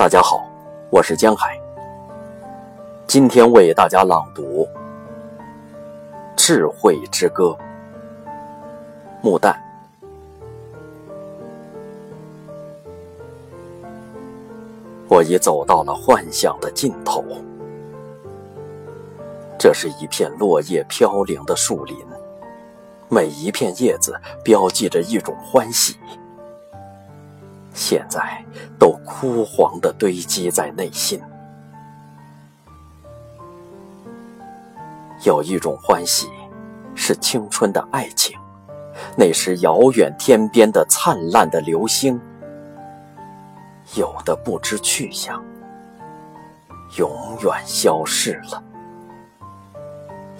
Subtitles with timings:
[0.00, 0.42] 大家好，
[0.88, 1.60] 我是江海。
[3.06, 4.66] 今天为大家朗读
[6.34, 7.48] 《智慧之歌》。
[9.20, 9.54] 木旦，
[15.06, 17.22] 我已走到了幻想的尽头。
[19.58, 21.94] 这是一片落叶飘零的树林，
[23.10, 25.94] 每一片叶子标记着一种欢喜。
[27.72, 28.44] 现在
[28.78, 31.20] 都枯黄的堆积在内心。
[35.24, 36.28] 有一种欢喜，
[36.94, 38.38] 是青春的爱情，
[39.16, 42.18] 那时遥远天边的灿烂的流星，
[43.96, 45.44] 有的不知去向，
[46.96, 47.10] 永
[47.42, 48.62] 远消逝了；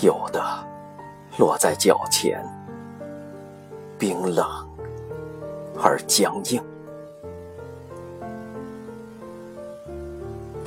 [0.00, 0.42] 有的
[1.36, 2.42] 落在脚前，
[3.98, 4.46] 冰冷
[5.82, 6.71] 而僵硬。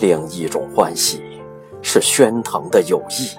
[0.00, 1.22] 另一种欢喜，
[1.82, 3.30] 是喧腾的友谊，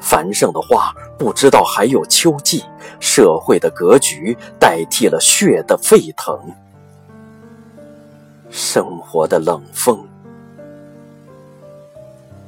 [0.00, 2.64] 繁盛的花不知道还有秋季。
[2.98, 6.38] 社会的格局代替了血的沸腾，
[8.48, 10.02] 生活的冷风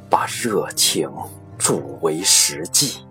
[0.08, 1.10] 把热情
[1.58, 3.04] 铸为实际。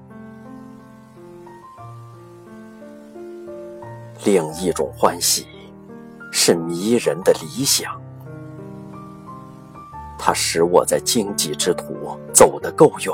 [4.24, 5.46] 另一种欢喜，
[6.32, 8.02] 是迷人的理想。
[10.18, 13.14] 它使我在荆棘之途走得够远。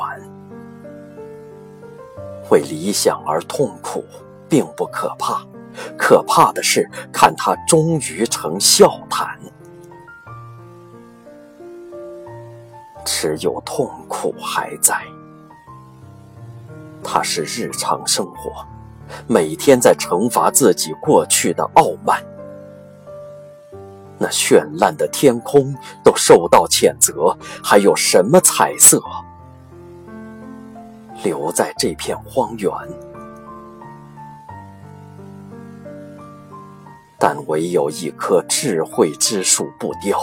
[2.49, 4.03] 为理想而痛苦，
[4.49, 5.41] 并不可怕，
[5.97, 9.39] 可怕的是看它终于成笑谈。
[13.05, 15.01] 只有痛苦还在，
[17.03, 18.65] 它是日常生活，
[19.27, 22.23] 每天在惩罚自己过去的傲慢。
[24.23, 29.03] 那绚烂的天空都受到谴责，还有什么彩色
[31.25, 32.71] 留在这片荒原？
[37.19, 40.17] 但唯有一棵智慧之树不凋。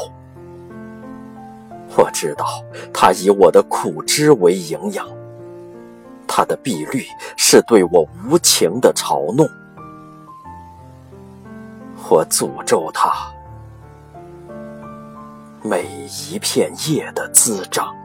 [1.95, 2.47] 我知道，
[2.95, 5.07] 它以我的苦汁为营养，
[6.27, 7.05] 它的碧绿
[7.37, 9.47] 是对我无情的嘲弄。
[12.09, 13.13] 我诅咒它。
[15.63, 18.00] 每一片叶的滋长。